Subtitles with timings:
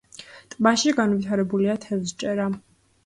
[0.53, 2.49] ტბაში განვითარებულია თევზჭერა.